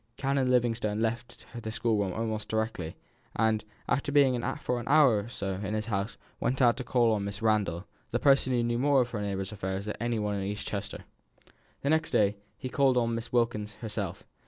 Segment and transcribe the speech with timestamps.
[0.17, 2.95] Canon Livingstone left the schoolroom almost directly,
[3.35, 7.11] and, after being for an hour or so in his house, went out to call
[7.11, 7.43] on Mrs.
[7.43, 10.67] Randall, the person who knew more of her neighbours' affairs than any one in East
[10.67, 11.03] Chester.
[11.81, 14.23] The next day he called on Miss Wilkins herself.